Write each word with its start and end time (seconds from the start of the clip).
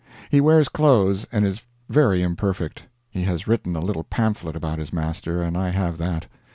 He 0.31 0.41
wears 0.41 0.67
clothes 0.67 1.27
and 1.31 1.45
is 1.45 1.61
very 1.87 2.23
imperfect. 2.23 2.85
He 3.11 3.21
has 3.25 3.45
written 3.45 3.75
a 3.75 3.81
little 3.81 4.03
pamphlet 4.05 4.55
about 4.55 4.79
his 4.79 4.91
master, 4.91 5.43
and 5.43 5.55
I 5.55 5.69
have 5.69 5.99
that. 5.99 6.25